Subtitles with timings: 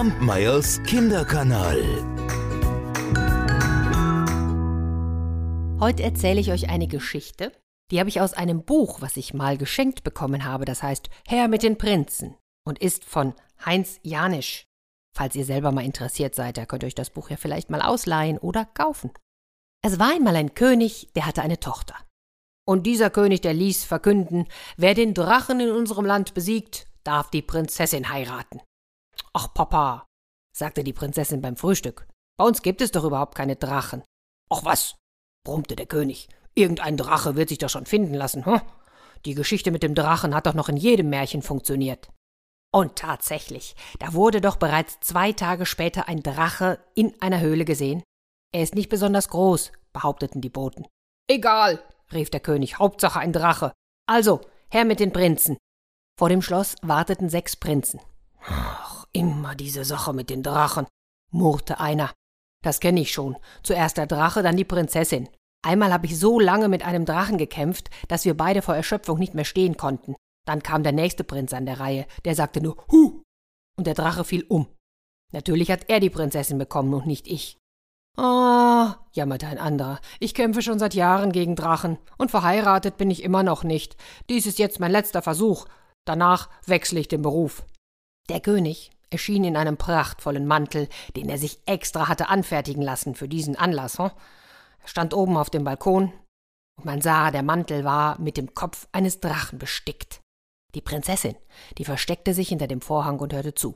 [0.00, 1.78] Kampmeyers Kinderkanal.
[5.78, 7.52] Heute erzähle ich euch eine Geschichte,
[7.90, 11.48] die habe ich aus einem Buch, was ich mal geschenkt bekommen habe, das heißt Herr
[11.48, 12.34] mit den Prinzen
[12.66, 13.34] und ist von
[13.66, 14.64] Heinz Janisch.
[15.14, 17.82] Falls ihr selber mal interessiert seid, da könnt ihr euch das Buch ja vielleicht mal
[17.82, 19.10] ausleihen oder kaufen.
[19.84, 21.94] Es war einmal ein König, der hatte eine Tochter.
[22.66, 24.46] Und dieser König, der ließ verkünden,
[24.78, 28.62] wer den Drachen in unserem Land besiegt, darf die Prinzessin heiraten.
[29.32, 30.06] Ach, Papa,
[30.52, 32.06] sagte die Prinzessin beim Frühstück,
[32.36, 34.02] bei uns gibt es doch überhaupt keine Drachen.
[34.50, 34.96] Ach was,
[35.44, 38.60] brummte der König, irgendein Drache wird sich doch schon finden lassen, hm?
[39.26, 42.10] Die Geschichte mit dem Drachen hat doch noch in jedem Märchen funktioniert.
[42.72, 48.02] Und tatsächlich, da wurde doch bereits zwei Tage später ein Drache in einer Höhle gesehen.
[48.52, 50.86] Er ist nicht besonders groß, behaupteten die Boten.
[51.28, 51.82] Egal,
[52.12, 53.72] rief der König, Hauptsache ein Drache.
[54.06, 54.40] Also,
[54.70, 55.58] her mit den Prinzen.
[56.18, 58.00] Vor dem Schloss warteten sechs Prinzen.
[59.12, 60.86] Immer diese Sache mit den Drachen,
[61.32, 62.12] murrte einer.
[62.62, 63.36] Das kenne ich schon.
[63.62, 65.28] Zuerst der Drache, dann die Prinzessin.
[65.62, 69.34] Einmal habe ich so lange mit einem Drachen gekämpft, dass wir beide vor Erschöpfung nicht
[69.34, 70.14] mehr stehen konnten.
[70.46, 73.22] Dann kam der nächste Prinz an der Reihe, der sagte nur Hu,
[73.76, 74.68] und der Drache fiel um.
[75.32, 77.58] Natürlich hat er die Prinzessin bekommen und nicht ich.
[78.16, 83.22] Ah, jammerte ein anderer, ich kämpfe schon seit Jahren gegen Drachen, und verheiratet bin ich
[83.22, 83.96] immer noch nicht.
[84.28, 85.66] Dies ist jetzt mein letzter Versuch.
[86.06, 87.64] Danach wechsle ich den Beruf.
[88.28, 93.28] Der König erschien in einem prachtvollen Mantel, den er sich extra hatte anfertigen lassen für
[93.28, 93.98] diesen Anlass.
[93.98, 94.10] Hm?
[94.82, 96.12] Er stand oben auf dem Balkon,
[96.76, 100.20] und man sah, der Mantel war mit dem Kopf eines Drachen bestickt.
[100.74, 101.36] Die Prinzessin,
[101.76, 103.74] die versteckte sich hinter dem Vorhang und hörte zu.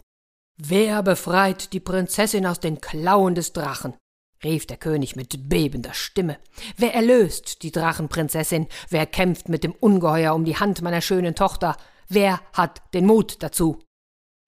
[0.56, 3.94] Wer befreit die Prinzessin aus den Klauen des Drachen?
[4.42, 6.38] rief der König mit bebender Stimme.
[6.76, 8.68] Wer erlöst die Drachenprinzessin?
[8.88, 11.76] Wer kämpft mit dem Ungeheuer um die Hand meiner schönen Tochter?
[12.08, 13.80] Wer hat den Mut dazu?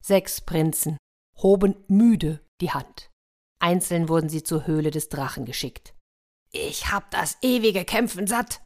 [0.07, 0.99] Sechs Prinzen
[1.43, 3.11] hoben müde die Hand.
[3.59, 5.97] Einzeln wurden sie zur Höhle des Drachen geschickt.
[6.53, 8.63] Ich hab das ewige Kämpfen satt,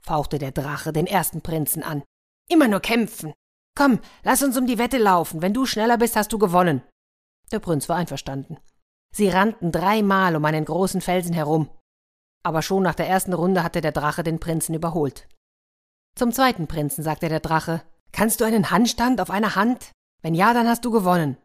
[0.00, 2.04] fauchte der Drache den ersten Prinzen an.
[2.48, 3.32] Immer nur kämpfen.
[3.76, 5.42] Komm, lass uns um die Wette laufen.
[5.42, 6.80] Wenn du schneller bist, hast du gewonnen.
[7.50, 8.58] Der Prinz war einverstanden.
[9.12, 11.70] Sie rannten dreimal um einen großen Felsen herum.
[12.44, 15.26] Aber schon nach der ersten Runde hatte der Drache den Prinzen überholt.
[16.14, 17.82] Zum zweiten Prinzen sagte der Drache:
[18.12, 19.90] Kannst du einen Handstand auf einer Hand?
[20.24, 21.36] Wenn ja, dann hast du gewonnen.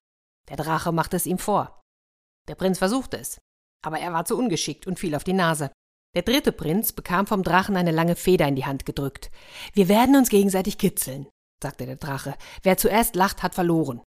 [0.48, 1.82] Der Drache machte es ihm vor.
[2.48, 3.38] Der Prinz versuchte es,
[3.86, 5.70] aber er war zu ungeschickt und fiel auf die Nase.
[6.16, 9.32] Der dritte Prinz bekam vom Drachen eine lange Feder in die Hand gedrückt.
[9.74, 11.28] Wir werden uns gegenseitig kitzeln,
[11.62, 12.36] sagte der Drache.
[12.64, 14.02] Wer zuerst lacht, hat verloren.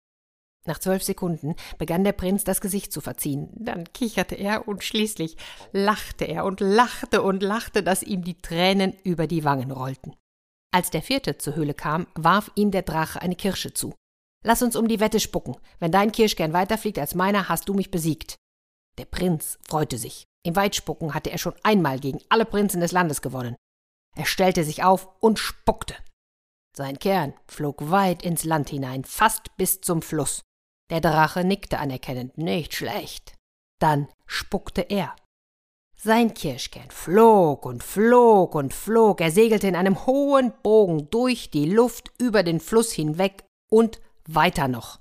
[0.67, 3.51] Nach zwölf Sekunden begann der Prinz das Gesicht zu verziehen.
[3.55, 5.37] Dann kicherte er und schließlich
[5.73, 10.17] lachte er und lachte und lachte, dass ihm die Tränen über die Wangen rollten.
[10.73, 13.93] Als der vierte zur Höhle kam, warf ihm der Drache eine Kirsche zu.
[14.43, 15.57] Lass uns um die Wette spucken.
[15.79, 18.37] Wenn dein Kirschkern weiterfliegt als meiner, hast du mich besiegt.
[18.99, 20.25] Der Prinz freute sich.
[20.45, 23.57] Im Weitspucken hatte er schon einmal gegen alle Prinzen des Landes gewonnen.
[24.17, 25.95] Er stellte sich auf und spuckte.
[26.77, 30.43] Sein Kern flog weit ins Land hinein, fast bis zum Fluss.
[30.91, 33.35] Der Drache nickte anerkennend, nicht schlecht.
[33.79, 35.15] Dann spuckte er.
[35.97, 41.67] Sein Kirschkern flog und flog und flog, er segelte in einem hohen Bogen durch die
[41.67, 45.01] Luft über den Fluss hinweg und weiter noch.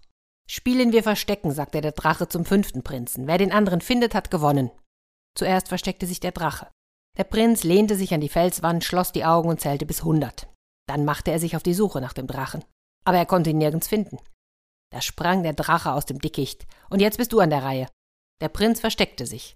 [0.49, 3.27] Spielen wir Verstecken, sagte der Drache zum fünften Prinzen.
[3.27, 4.71] Wer den anderen findet, hat gewonnen.
[5.35, 6.67] Zuerst versteckte sich der Drache.
[7.17, 10.47] Der Prinz lehnte sich an die Felswand, schloss die Augen und zählte bis hundert.
[10.87, 12.63] Dann machte er sich auf die Suche nach dem Drachen.
[13.05, 14.17] Aber er konnte ihn nirgends finden.
[14.91, 16.67] Da sprang der Drache aus dem Dickicht.
[16.89, 17.87] Und jetzt bist du an der Reihe.
[18.41, 19.55] Der Prinz versteckte sich.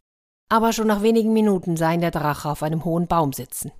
[0.50, 3.72] Aber schon nach wenigen Minuten sah ihn der Drache auf einem hohen Baum sitzen.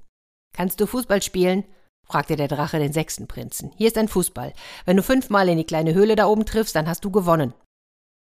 [0.54, 1.64] Kannst du Fußball spielen?
[2.06, 3.72] Fragte der Drache den sechsten Prinzen.
[3.76, 4.54] Hier ist ein Fußball.
[4.86, 7.54] Wenn du fünfmal in die kleine Höhle da oben triffst, dann hast du gewonnen.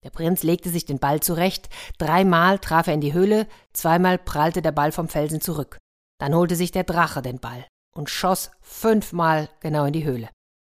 [0.03, 4.61] Der Prinz legte sich den Ball zurecht, dreimal traf er in die Höhle, zweimal prallte
[4.61, 5.77] der Ball vom Felsen zurück.
[6.19, 10.29] Dann holte sich der Drache den Ball und schoss fünfmal genau in die Höhle.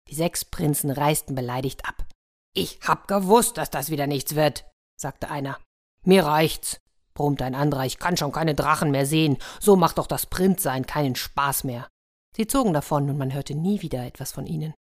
[0.08, 2.06] Die sechs Prinzen reisten beleidigt ab.
[2.54, 4.64] Ich hab gewusst, dass das wieder nichts wird,
[4.96, 5.58] sagte einer.
[6.02, 6.80] Mir reicht's,
[7.14, 10.86] brummte ein anderer, ich kann schon keine Drachen mehr sehen, so macht doch das Prinzsein
[10.86, 11.88] keinen Spaß mehr.
[12.36, 14.74] Sie zogen davon und man hörte nie wieder etwas von ihnen.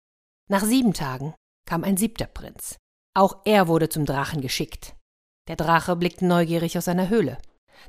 [0.50, 1.34] Nach sieben Tagen
[1.68, 2.78] kam ein siebter Prinz.
[3.14, 4.96] Auch er wurde zum Drachen geschickt.
[5.48, 7.38] Der Drache blickte neugierig aus seiner Höhle.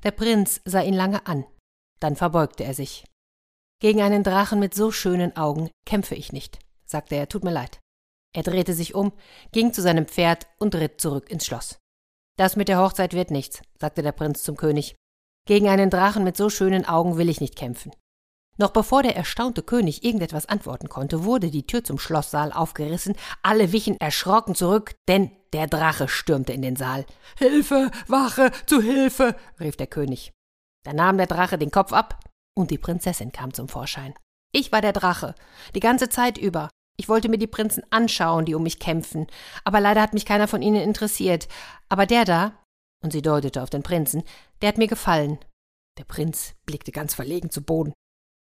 [0.03, 1.45] Der Prinz sah ihn lange an.
[2.01, 3.05] Dann verbeugte er sich.
[3.81, 7.81] Gegen einen Drachen mit so schönen Augen kämpfe ich nicht, sagte er, tut mir leid.
[8.35, 9.13] Er drehte sich um,
[9.53, 11.79] ging zu seinem Pferd und ritt zurück ins Schloss.
[12.39, 14.97] Das mit der Hochzeit wird nichts, sagte der Prinz zum König.
[15.47, 17.93] Gegen einen Drachen mit so schönen Augen will ich nicht kämpfen.
[18.63, 23.73] Noch bevor der erstaunte König irgendetwas antworten konnte, wurde die Tür zum Schlosssaal aufgerissen, alle
[23.73, 27.05] wichen erschrocken zurück, denn Der Drache stürmte in den Saal.
[27.37, 30.33] Hilfe, Wache, zu Hilfe, rief der König.
[30.85, 32.21] Da nahm der Drache den Kopf ab
[32.57, 34.15] und die Prinzessin kam zum Vorschein.
[34.53, 35.35] Ich war der Drache,
[35.75, 36.71] die ganze Zeit über.
[36.97, 39.27] Ich wollte mir die Prinzen anschauen, die um mich kämpfen,
[39.65, 41.49] aber leider hat mich keiner von ihnen interessiert.
[41.89, 42.53] Aber der da,
[43.03, 44.23] und sie deutete auf den Prinzen,
[44.61, 45.41] der hat mir gefallen.
[45.99, 47.93] Der Prinz blickte ganz verlegen zu Boden.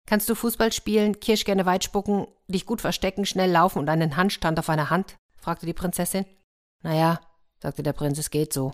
[0.09, 4.59] Kannst du Fußball spielen, Kirschkerne weit spucken, dich gut verstecken, schnell laufen und einen Handstand
[4.59, 5.19] auf einer Hand?
[5.37, 6.25] fragte die Prinzessin.
[6.83, 7.21] Na ja,
[7.63, 8.73] sagte der Prinz, es geht so.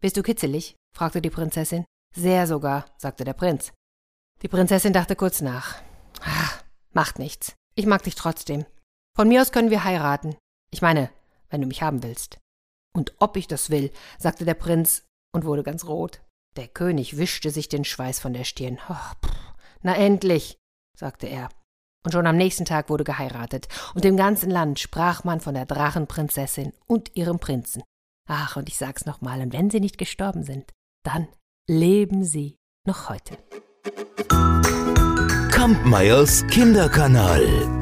[0.00, 0.76] Bist du kitzelig?
[0.96, 1.84] fragte die Prinzessin.
[2.16, 3.74] Sehr sogar, sagte der Prinz.
[4.40, 5.76] Die Prinzessin dachte kurz nach.
[6.22, 6.62] Ach,
[6.92, 7.52] macht nichts.
[7.74, 8.64] Ich mag dich trotzdem.
[9.14, 10.34] Von mir aus können wir heiraten.
[10.70, 11.10] Ich meine,
[11.50, 12.38] wenn du mich haben willst.
[12.94, 15.02] Und ob ich das will, sagte der Prinz
[15.34, 16.22] und wurde ganz rot.
[16.56, 18.78] Der König wischte sich den Schweiß von der Stirn.
[18.78, 20.56] Pff, na endlich,
[20.96, 21.48] sagte er.
[22.04, 25.66] Und schon am nächsten Tag wurde geheiratet, und im ganzen Land sprach man von der
[25.66, 27.82] Drachenprinzessin und ihrem Prinzen.
[28.26, 30.72] Ach, und ich sag's nochmal, und wenn sie nicht gestorben sind,
[31.02, 31.28] dann
[31.68, 32.56] leben sie
[32.86, 33.36] noch heute.
[35.50, 37.79] Kampmeyers Kinderkanal.